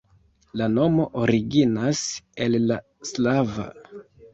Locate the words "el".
2.49-2.61